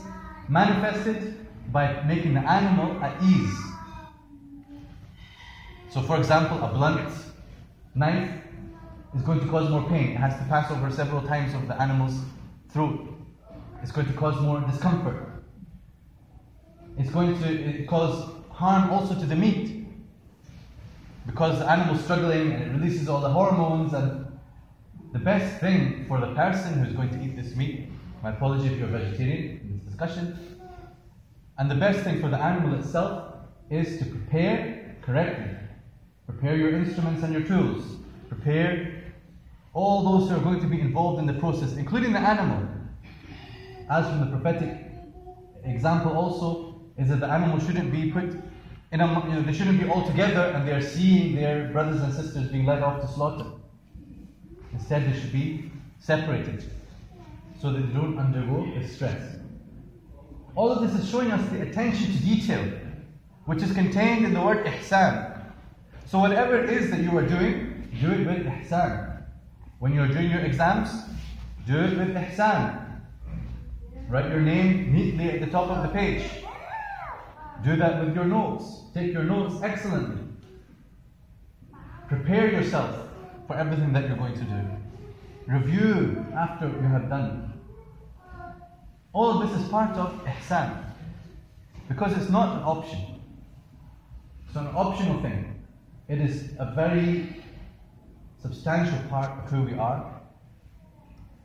manifested? 0.48 1.36
By 1.72 2.02
making 2.04 2.34
the 2.34 2.40
animal 2.40 3.04
at 3.04 3.22
ease. 3.22 3.69
So, 5.90 6.02
for 6.04 6.18
example, 6.18 6.64
a 6.64 6.68
blunt 6.68 7.12
knife 7.96 8.32
is 9.16 9.24
going 9.24 9.40
to 9.40 9.48
cause 9.48 9.70
more 9.70 9.88
pain. 9.90 10.12
It 10.12 10.18
has 10.18 10.38
to 10.38 10.44
pass 10.46 10.70
over 10.72 10.92
several 10.92 11.24
times 11.24 11.56
of 11.56 11.68
the 11.68 11.82
animal's 11.82 12.22
throat. 12.72 13.08
It's 13.82 13.92
going 13.92 14.08
to 14.08 14.14
cause 14.14 14.40
more 14.40 14.62
discomfort. 14.62 15.44
It's 16.98 17.10
going 17.10 17.42
to 17.42 17.86
cause 17.86 18.30
harm 18.52 18.92
also 18.92 19.16
to 19.16 19.26
the 19.26 19.36
meat. 19.36 19.88
Because 21.26 21.60
the 21.60 21.70
animal's 21.70 22.04
struggling 22.04 22.52
and 22.52 22.64
it 22.64 22.72
releases 22.72 23.10
all 23.10 23.22
the 23.22 23.30
hormones 23.30 23.94
and 23.94 24.40
the 25.12 25.20
best 25.20 25.60
thing 25.60 26.06
for 26.08 26.20
the 26.20 26.34
person 26.36 26.84
who's 26.84 26.94
going 26.94 27.10
to 27.10 27.24
eat 27.24 27.36
this 27.36 27.56
meat, 27.56 27.90
my 28.22 28.30
apology 28.30 28.68
if 28.68 28.78
you're 28.78 28.90
a 28.90 28.92
vegetarian 28.92 29.60
in 29.62 29.74
this 29.74 29.86
discussion, 29.88 30.38
And 31.58 31.70
the 31.70 31.76
best 31.76 32.02
thing 32.02 32.22
for 32.22 32.30
the 32.30 32.38
animal 32.38 32.80
itself 32.80 33.34
is 33.70 33.98
to 34.00 34.06
prepare 34.06 34.96
correctly. 35.02 35.59
Prepare 36.30 36.58
your 36.58 36.76
instruments 36.76 37.24
and 37.24 37.34
your 37.34 37.42
tools. 37.42 37.98
Prepare 38.28 39.04
all 39.74 40.04
those 40.04 40.30
who 40.30 40.36
are 40.36 40.40
going 40.40 40.60
to 40.62 40.68
be 40.68 40.80
involved 40.80 41.20
in 41.20 41.26
the 41.26 41.34
process, 41.34 41.74
including 41.74 42.14
the 42.14 42.20
animal. 42.20 42.68
As 43.90 44.08
from 44.08 44.20
the 44.20 44.28
prophetic 44.28 44.86
example 45.64 46.12
also, 46.12 46.82
is 46.98 47.10
that 47.10 47.20
the 47.20 47.28
animal 47.28 47.60
shouldn't 47.60 47.92
be 47.92 48.12
put 48.12 48.30
in 48.92 49.02
a, 49.02 49.28
you 49.28 49.34
know, 49.34 49.42
they 49.42 49.54
shouldn't 49.54 49.80
be 49.80 49.90
all 49.90 50.06
together 50.06 50.52
and 50.56 50.68
they 50.68 50.72
are 50.72 50.82
seeing 50.82 51.36
their 51.36 51.70
brothers 51.70 52.02
and 52.02 52.14
sisters 52.14 52.48
being 52.50 52.66
led 52.66 52.84
off 52.84 53.02
to 53.02 53.08
slaughter. 53.08 53.50
Instead, 54.72 55.12
they 55.12 55.20
should 55.20 55.32
be 55.32 55.72
separated 56.00 56.64
so 57.60 57.72
that 57.72 57.80
they 57.80 57.94
don't 57.94 58.20
undergo 58.20 58.72
the 58.80 58.88
stress. 58.88 59.38
All 60.56 60.72
of 60.72 60.82
this 60.82 61.00
is 61.02 61.10
showing 61.10 61.32
us 61.32 61.50
the 61.50 61.62
attention 61.62 62.12
to 62.12 62.20
detail, 62.20 62.72
which 63.46 63.64
is 63.64 63.72
contained 63.74 64.26
in 64.26 64.34
the 64.34 64.42
word 64.42 64.66
ihsan. 64.66 65.29
So, 66.10 66.18
whatever 66.18 66.58
it 66.58 66.72
is 66.72 66.90
that 66.90 67.02
you 67.02 67.16
are 67.16 67.28
doing, 67.28 67.88
do 68.02 68.10
it 68.10 68.26
with 68.26 68.44
ihsan. 68.44 69.22
When 69.78 69.94
you're 69.94 70.08
doing 70.08 70.32
your 70.32 70.40
exams, 70.40 70.90
do 71.68 71.78
it 71.78 72.00
with 72.00 72.16
ihsan. 72.16 73.00
Write 74.10 74.32
your 74.32 74.42
name 74.42 74.92
neatly 74.92 75.30
at 75.30 75.40
the 75.40 75.46
top 75.46 75.70
of 75.70 75.84
the 75.84 75.90
page. 75.90 76.28
Do 77.64 77.76
that 77.76 78.04
with 78.04 78.16
your 78.16 78.26
notes. 78.26 78.86
Take 78.96 79.14
your 79.14 79.22
notes 79.22 79.62
excellently. 79.62 80.24
Prepare 82.08 82.54
yourself 82.54 83.08
for 83.46 83.56
everything 83.56 83.94
that 83.94 84.08
you're 84.08 84.18
going 84.18 84.34
to 84.34 84.46
do. 84.46 84.62
Review 85.46 86.26
after 86.36 86.70
you 86.70 86.88
have 86.88 87.08
done. 87.08 87.54
All 89.14 89.40
of 89.40 89.48
this 89.48 89.62
is 89.62 89.70
part 89.70 89.96
of 89.96 90.26
ihsan. 90.26 90.86
Because 91.88 92.18
it's 92.18 92.32
not 92.32 92.58
an 92.58 92.64
option. 92.64 93.00
It's 94.48 94.56
an 94.56 94.70
optional 94.74 95.22
thing. 95.22 95.59
It 96.10 96.20
is 96.22 96.54
a 96.58 96.66
very 96.74 97.44
substantial 98.42 98.98
part 99.10 99.30
of 99.30 99.52
who 99.52 99.62
we 99.62 99.74
are 99.78 100.20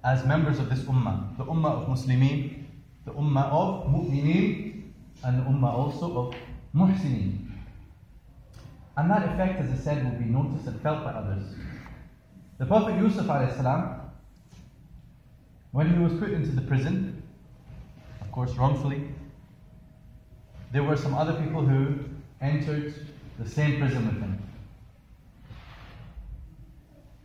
as 0.02 0.24
members 0.24 0.58
of 0.58 0.70
this 0.70 0.80
ummah. 0.84 1.36
The 1.36 1.44
ummah 1.44 1.82
of 1.82 1.88
Muslimin, 1.88 2.64
the 3.04 3.10
ummah 3.12 3.44
of 3.52 3.88
mu'mineen, 3.88 4.92
and 5.22 5.38
the 5.38 5.42
ummah 5.42 5.70
also 5.70 6.16
of 6.16 6.34
muhsinin. 6.74 7.50
And 8.96 9.10
that 9.10 9.34
effect, 9.34 9.60
as 9.60 9.70
I 9.70 9.82
said, 9.82 10.02
will 10.02 10.18
be 10.18 10.24
noticed 10.24 10.66
and 10.66 10.80
felt 10.80 11.04
by 11.04 11.10
others. 11.10 11.44
The 12.56 12.64
Prophet 12.64 12.96
Yusuf 12.96 13.26
salam, 13.26 14.00
when 15.72 15.92
he 15.92 15.98
was 15.98 16.18
put 16.18 16.30
into 16.30 16.52
the 16.52 16.62
prison, 16.62 17.22
of 18.22 18.32
course 18.32 18.52
wrongfully, 18.52 19.08
there 20.72 20.84
were 20.84 20.96
some 20.96 21.12
other 21.12 21.34
people 21.34 21.66
who 21.66 21.98
entered 22.40 22.94
the 23.38 23.46
same 23.46 23.78
prison 23.78 24.06
with 24.06 24.22
him. 24.22 24.43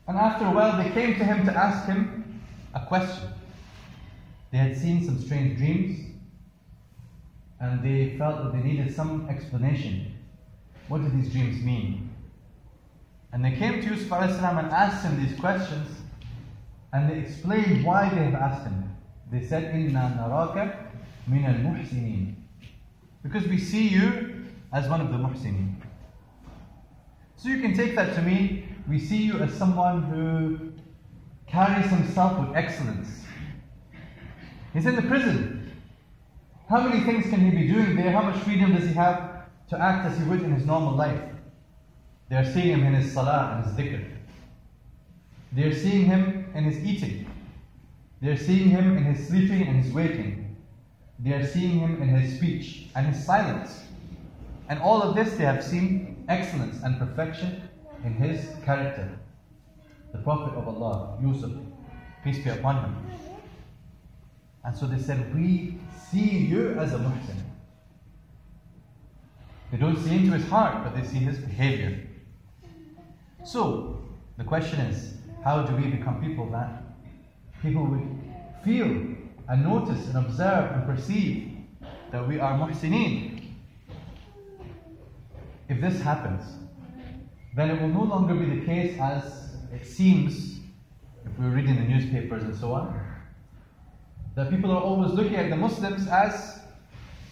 And 0.09 0.17
after 0.17 0.45
a 0.45 0.51
while, 0.51 0.75
they 0.75 0.89
came 0.89 1.19
to 1.19 1.23
him 1.23 1.45
to 1.45 1.55
ask 1.55 1.85
him 1.85 2.41
a 2.73 2.83
question. 2.83 3.29
They 4.51 4.57
had 4.57 4.75
seen 4.75 5.05
some 5.05 5.21
strange 5.21 5.59
dreams, 5.59 5.99
and 7.59 7.83
they 7.83 8.17
felt 8.17 8.43
that 8.43 8.53
they 8.53 8.67
needed 8.67 8.95
some 8.95 9.29
explanation. 9.29 10.11
What 10.87 11.03
do 11.03 11.09
these 11.09 11.31
dreams 11.31 11.63
mean? 11.63 12.09
And 13.31 13.45
they 13.45 13.51
came 13.51 13.83
to 13.83 13.87
Yusuf 13.87 14.11
and 14.11 14.71
asked 14.71 15.05
him 15.05 15.23
these 15.23 15.39
questions, 15.39 15.87
and 16.91 17.07
they 17.07 17.19
explained 17.19 17.85
why 17.85 18.09
they 18.09 18.23
have 18.23 18.33
asked 18.33 18.63
him. 18.63 18.89
They 19.31 19.45
said, 19.45 19.75
Inna 19.75 20.15
naraka 20.17 20.87
min 21.27 21.45
al 21.45 21.53
muhsinin. 21.53 22.33
Because 23.21 23.47
we 23.47 23.59
see 23.59 23.87
you 23.87 24.47
as 24.73 24.89
one 24.89 25.01
of 25.01 25.11
the 25.11 25.17
muhsinin. 25.17 25.75
So 27.37 27.49
you 27.49 27.61
can 27.61 27.75
take 27.75 27.95
that 27.95 28.15
to 28.15 28.23
mean 28.23 28.68
we 28.89 28.97
see 28.97 29.17
you 29.17 29.37
as 29.37 29.53
someone 29.53 30.01
who 30.01 30.71
carries 31.45 31.91
himself 31.91 32.39
with 32.39 32.57
excellence. 32.57 33.23
He's 34.73 34.87
in 34.87 34.95
the 34.95 35.03
prison. 35.03 35.71
How 36.67 36.81
many 36.81 37.01
things 37.01 37.29
can 37.29 37.39
he 37.39 37.51
be 37.51 37.67
doing 37.67 37.95
there? 37.95 38.11
How 38.11 38.23
much 38.23 38.37
freedom 38.37 38.73
does 38.73 38.87
he 38.87 38.93
have 38.93 39.45
to 39.69 39.79
act 39.79 40.07
as 40.07 40.17
he 40.17 40.23
would 40.23 40.41
in 40.41 40.51
his 40.51 40.65
normal 40.65 40.95
life? 40.95 41.21
They 42.29 42.37
are 42.37 42.45
seeing 42.45 42.79
him 42.79 42.85
in 42.87 42.95
his 42.95 43.13
salah 43.13 43.55
and 43.55 43.65
his 43.65 43.73
dhikr. 43.75 44.07
They 45.51 45.63
are 45.63 45.73
seeing 45.73 46.05
him 46.05 46.51
in 46.55 46.63
his 46.63 46.83
eating. 46.83 47.27
They 48.21 48.29
are 48.29 48.37
seeing 48.37 48.69
him 48.69 48.97
in 48.97 49.03
his 49.03 49.27
sleeping 49.27 49.67
and 49.67 49.83
his 49.83 49.93
waking. 49.93 50.55
They 51.19 51.33
are 51.33 51.45
seeing 51.45 51.79
him 51.79 52.01
in 52.01 52.09
his 52.09 52.37
speech 52.37 52.87
and 52.95 53.05
his 53.05 53.23
silence. 53.23 53.83
And 54.67 54.79
all 54.81 55.03
of 55.03 55.15
this 55.15 55.35
they 55.35 55.43
have 55.43 55.63
seen 55.63 56.25
excellence 56.27 56.81
and 56.83 56.97
perfection 56.97 57.68
in 58.03 58.13
his 58.13 58.55
character. 58.63 59.09
The 60.11 60.19
Prophet 60.19 60.55
of 60.55 60.67
Allah, 60.67 61.17
Yusuf, 61.21 61.51
peace 62.23 62.43
be 62.43 62.49
upon 62.49 62.83
him. 62.83 62.95
And 64.63 64.75
so 64.75 64.87
they 64.87 64.99
said, 64.99 65.33
We 65.33 65.79
see 66.09 66.37
you 66.37 66.71
as 66.79 66.93
a 66.93 66.97
muhsin. 66.97 67.41
They 69.71 69.77
don't 69.77 69.97
see 69.97 70.15
into 70.15 70.31
his 70.31 70.47
heart, 70.49 70.83
but 70.83 70.95
they 70.95 71.07
see 71.07 71.19
his 71.19 71.37
behavior. 71.37 72.07
So, 73.43 74.01
the 74.37 74.43
question 74.43 74.79
is, 74.79 75.13
how 75.43 75.63
do 75.63 75.75
we 75.75 75.89
become 75.89 76.21
people 76.21 76.49
that 76.51 76.83
people 77.61 77.85
would 77.85 78.07
feel 78.63 78.85
and 79.47 79.63
notice 79.63 80.07
and 80.07 80.17
observe 80.17 80.71
and 80.71 80.85
perceive 80.85 81.57
that 82.11 82.27
we 82.27 82.39
are 82.39 82.57
muhsineen? 82.57 83.53
If 85.69 85.79
this 85.81 86.01
happens, 86.01 86.41
then 87.55 87.69
it 87.71 87.81
will 87.81 87.89
no 87.89 88.03
longer 88.03 88.33
be 88.35 88.59
the 88.59 88.65
case 88.65 88.99
as 88.99 89.55
it 89.73 89.85
seems 89.85 90.59
if 91.25 91.37
we're 91.37 91.49
reading 91.49 91.75
the 91.75 91.81
newspapers 91.81 92.43
and 92.43 92.55
so 92.55 92.73
on 92.73 93.09
that 94.35 94.49
people 94.49 94.71
are 94.71 94.81
always 94.81 95.11
looking 95.11 95.35
at 95.35 95.49
the 95.49 95.55
Muslims 95.55 96.07
as 96.07 96.61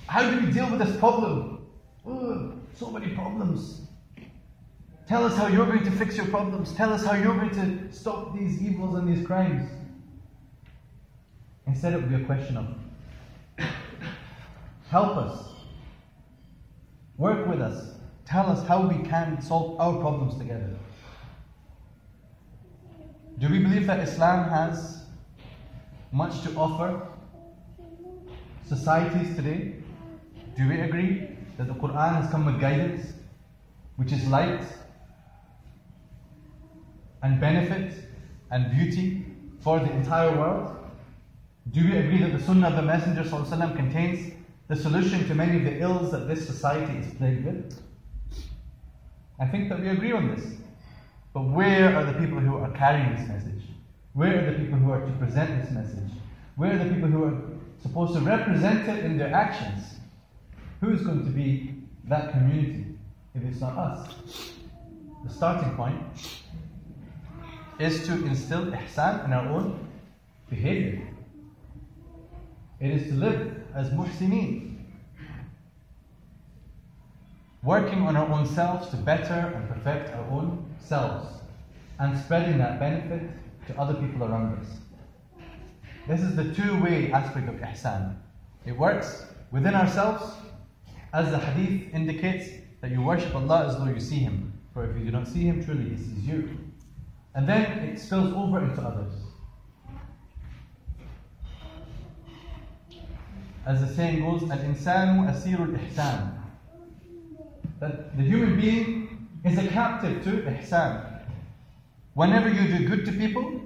how 0.07 0.29
do 0.29 0.45
we 0.45 0.51
deal 0.51 0.69
with 0.69 0.79
this 0.79 0.97
problem? 0.97 1.65
Oh, 2.05 2.53
so 2.75 2.91
many 2.91 3.13
problems. 3.13 3.81
Tell 5.07 5.25
us 5.25 5.35
how 5.37 5.47
you're 5.47 5.65
going 5.65 5.85
to 5.85 5.91
fix 5.91 6.17
your 6.17 6.27
problems. 6.27 6.73
Tell 6.73 6.91
us 6.91 7.05
how 7.05 7.15
you're 7.15 7.35
going 7.35 7.51
to 7.51 7.93
stop 7.93 8.37
these 8.37 8.61
evils 8.61 8.95
and 8.95 9.07
these 9.07 9.25
crimes. 9.25 9.69
Instead, 11.65 11.93
it 11.93 11.97
would 11.97 12.09
be 12.09 12.15
a 12.15 12.25
question 12.25 12.57
of 12.57 12.75
help 14.89 15.17
us, 15.17 15.49
work 17.17 17.47
with 17.47 17.61
us, 17.61 17.96
tell 18.27 18.49
us 18.49 18.67
how 18.67 18.85
we 18.85 19.07
can 19.07 19.41
solve 19.41 19.79
our 19.79 19.99
problems 19.99 20.37
together. 20.37 20.75
Do 23.39 23.49
we 23.49 23.59
believe 23.59 23.87
that 23.87 23.99
Islam 23.99 24.49
has 24.49 25.03
much 26.11 26.41
to 26.41 26.53
offer 26.55 27.07
societies 28.67 29.35
today? 29.35 29.75
Do 30.57 30.67
we 30.67 30.81
agree 30.81 31.37
that 31.57 31.67
the 31.67 31.73
Quran 31.73 32.21
has 32.21 32.29
come 32.29 32.45
with 32.45 32.59
guidance, 32.59 33.13
which 33.95 34.11
is 34.11 34.27
light 34.27 34.63
and 37.23 37.39
benefit 37.39 37.93
and 38.51 38.71
beauty 38.71 39.25
for 39.61 39.79
the 39.79 39.91
entire 39.91 40.37
world? 40.37 40.75
Do 41.71 41.83
we 41.83 41.97
agree 41.97 42.21
that 42.23 42.37
the 42.37 42.43
Sunnah 42.43 42.69
of 42.69 42.75
the 42.75 42.81
Messenger 42.81 43.23
contains 43.75 44.33
the 44.67 44.75
solution 44.75 45.25
to 45.27 45.35
many 45.35 45.57
of 45.57 45.63
the 45.63 45.79
ills 45.79 46.11
that 46.11 46.27
this 46.27 46.45
society 46.45 46.97
is 46.97 47.13
plagued 47.13 47.45
with? 47.45 47.86
I 49.39 49.45
think 49.45 49.69
that 49.69 49.79
we 49.79 49.89
agree 49.89 50.11
on 50.11 50.35
this. 50.35 50.45
But 51.33 51.43
where 51.43 51.95
are 51.95 52.05
the 52.05 52.13
people 52.19 52.39
who 52.39 52.57
are 52.57 52.71
carrying 52.71 53.15
this 53.15 53.27
message? 53.27 53.63
Where 54.13 54.39
are 54.39 54.51
the 54.51 54.57
people 54.57 54.79
who 54.79 54.91
are 54.91 55.05
to 55.05 55.11
present 55.13 55.61
this 55.61 55.71
message? 55.71 56.11
Where 56.55 56.73
are 56.73 56.83
the 56.83 56.91
people 56.91 57.09
who 57.09 57.23
are 57.25 57.37
supposed 57.81 58.13
to 58.15 58.21
represent 58.21 58.87
it 58.89 59.05
in 59.05 59.17
their 59.17 59.33
actions? 59.33 59.99
Who 60.81 60.89
is 60.91 61.01
going 61.01 61.23
to 61.25 61.29
be 61.29 61.75
that 62.05 62.31
community 62.31 62.85
if 63.35 63.43
it's 63.43 63.61
not 63.61 63.77
us? 63.77 64.15
The 65.23 65.29
starting 65.31 65.75
point 65.75 66.01
is 67.79 68.07
to 68.07 68.25
instill 68.25 68.65
ihsan 68.71 69.25
in 69.25 69.33
our 69.33 69.47
own 69.49 69.87
behavior. 70.49 71.07
It 72.79 72.91
is 72.91 73.09
to 73.09 73.15
live 73.15 73.63
as 73.75 73.89
muhsineen. 73.91 74.76
Working 77.67 78.03
on 78.03 78.15
our 78.15 78.29
own 78.29 78.45
selves 78.45 78.87
to 78.91 78.95
better 78.95 79.51
and 79.53 79.67
perfect 79.67 80.15
our 80.15 80.23
own 80.29 80.73
selves 80.79 81.27
and 81.99 82.17
spreading 82.17 82.57
that 82.59 82.79
benefit 82.79 83.29
to 83.67 83.77
other 83.77 83.93
people 83.95 84.23
around 84.23 84.57
us. 84.59 84.67
This 86.07 86.21
is 86.21 86.37
the 86.37 86.53
two 86.53 86.81
way 86.81 87.11
aspect 87.11 87.49
of 87.49 87.55
ihsan. 87.55 88.15
It 88.65 88.71
works 88.71 89.25
within 89.51 89.75
ourselves, 89.75 90.23
as 91.13 91.29
the 91.29 91.39
hadith 91.39 91.93
indicates 91.93 92.47
that 92.79 92.89
you 92.89 93.01
worship 93.01 93.35
Allah 93.35 93.67
as 93.67 93.77
though 93.77 93.91
you 93.93 93.99
see 93.99 94.19
Him. 94.19 94.53
For 94.73 94.89
if 94.89 94.97
you 94.97 95.03
do 95.03 95.11
not 95.11 95.27
see 95.27 95.41
Him, 95.41 95.61
truly 95.61 95.89
He 95.89 95.97
sees 95.97 96.25
you. 96.25 96.57
And 97.35 97.49
then 97.49 97.63
it 97.79 97.99
spills 97.99 98.31
over 98.33 98.63
into 98.63 98.81
others. 98.81 99.11
as 103.65 103.81
the 103.81 103.93
saying 103.93 104.21
goes, 104.21 104.49
Al-insanu 104.49 105.29
asirul 105.29 105.77
ihsan. 105.77 106.36
That 107.79 108.17
the 108.17 108.23
human 108.23 108.59
being 108.59 109.27
is 109.45 109.57
a 109.57 109.67
captive 109.67 110.23
to 110.23 110.41
ihsan. 110.49 111.21
Whenever 112.15 112.49
you 112.49 112.75
do 112.75 112.87
good 112.87 113.05
to 113.05 113.11
people, 113.11 113.61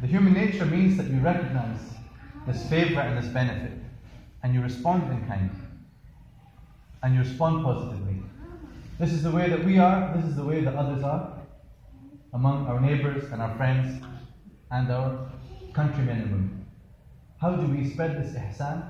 the 0.00 0.06
human 0.06 0.32
nature 0.32 0.64
means 0.64 0.96
that 0.96 1.08
you 1.08 1.18
recognize 1.18 1.80
this 2.46 2.68
favor 2.68 3.00
and 3.00 3.18
this 3.18 3.26
benefit, 3.32 3.72
and 4.42 4.54
you 4.54 4.62
respond 4.62 5.10
in 5.12 5.26
kind, 5.26 5.50
and 7.02 7.14
you 7.14 7.20
respond 7.20 7.64
positively. 7.64 8.22
This 9.00 9.12
is 9.12 9.24
the 9.24 9.30
way 9.30 9.48
that 9.48 9.64
we 9.64 9.78
are, 9.78 10.16
this 10.16 10.24
is 10.26 10.36
the 10.36 10.44
way 10.44 10.62
that 10.62 10.74
others 10.74 11.02
are 11.02 11.38
among 12.32 12.66
our 12.68 12.80
neighbors 12.80 13.24
and 13.32 13.42
our 13.42 13.54
friends 13.56 14.02
and 14.70 14.90
our 14.92 15.28
countrymen 15.72 16.22
and 16.22 16.30
women. 16.30 16.66
How 17.40 17.56
do 17.56 17.66
we 17.66 17.90
spread 17.90 18.22
this 18.22 18.34
ihsan 18.34 18.84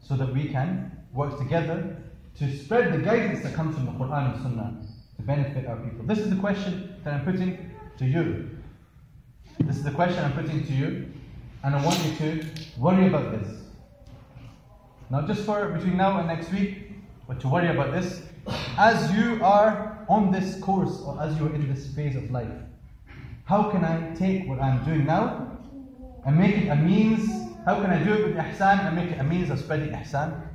so 0.00 0.16
that 0.16 0.32
we 0.32 0.48
can 0.48 0.90
work 1.12 1.38
together 1.38 1.96
to 2.38 2.56
spread 2.56 2.92
the 2.92 2.98
guidance 2.98 3.42
that 3.42 3.54
comes 3.54 3.74
from 3.74 3.86
the 3.86 3.92
Quran 3.92 4.34
and 4.34 4.42
Sunnah 4.42 4.76
to 5.16 5.22
benefit 5.22 5.66
our 5.66 5.76
people? 5.76 6.04
This 6.04 6.18
is 6.18 6.30
the 6.30 6.36
question 6.36 6.94
that 7.04 7.14
I'm 7.14 7.24
putting 7.24 7.70
to 7.98 8.04
you. 8.04 8.50
This 9.60 9.76
is 9.76 9.84
the 9.84 9.90
question 9.90 10.22
I'm 10.22 10.34
putting 10.34 10.64
to 10.66 10.72
you, 10.72 11.08
and 11.64 11.74
I 11.74 11.84
want 11.84 11.98
you 12.04 12.12
to 12.16 12.46
worry 12.78 13.06
about 13.06 13.32
this. 13.32 13.48
Not 15.08 15.26
just 15.26 15.46
for 15.46 15.68
between 15.68 15.96
now 15.96 16.18
and 16.18 16.28
next 16.28 16.52
week, 16.52 16.92
but 17.26 17.40
to 17.40 17.48
worry 17.48 17.68
about 17.68 17.92
this 17.92 18.22
as 18.76 19.10
you 19.16 19.42
are 19.42 20.04
on 20.08 20.30
this 20.30 20.60
course 20.60 21.00
or 21.00 21.20
as 21.20 21.36
you 21.38 21.46
are 21.46 21.54
in 21.54 21.72
this 21.72 21.86
phase 21.94 22.16
of 22.16 22.30
life. 22.30 22.52
How 23.44 23.70
can 23.70 23.84
I 23.84 24.14
take 24.14 24.46
what 24.48 24.60
I'm 24.60 24.84
doing 24.84 25.06
now 25.06 25.58
and 26.26 26.36
make 26.36 26.56
it 26.56 26.68
a 26.68 26.76
means? 26.76 27.28
How 27.64 27.80
can 27.80 27.90
I 27.90 28.02
do 28.02 28.12
it 28.12 28.26
with 28.26 28.36
ihsan 28.36 28.86
and 28.86 28.94
make 28.94 29.10
it 29.10 29.18
a 29.18 29.24
means 29.24 29.50
of 29.50 29.58
spreading 29.58 29.90
ihsan 29.90 30.45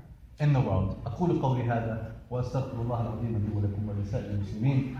in 0.40 0.52
the 0.52 0.60
world? 0.60 0.96
أقول 1.06 1.42
قولي 1.42 1.62
هذا 1.62 2.12
وأستغفر 2.30 2.82
الله 2.82 3.00
العظيم 3.00 3.32
لي 3.38 3.56
ولكم 3.56 3.88
ولسائر 3.88 4.30
المسلمين 4.30 4.96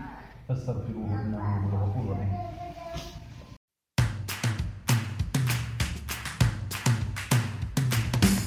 فاستغفروه 0.47 1.21
إنه 1.21 1.37
هو 1.37 1.69
الغفور 1.69 2.03
الرحيم. 2.03 2.57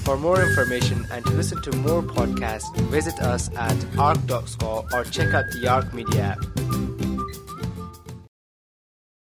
For 0.04 0.16
more 0.16 0.42
information 0.42 1.06
and 1.12 1.24
to 1.24 1.30
listen 1.30 1.62
to 1.62 1.70
more 1.76 2.02
podcasts, 2.02 2.74
visit 2.90 3.20
us 3.20 3.48
at 3.56 3.78
arc.score 3.96 4.84
or 4.92 5.04
check 5.04 5.32
out 5.34 5.44
the 5.52 5.68
Arc 5.68 5.94
Media 5.94 6.34
app. 6.34 7.03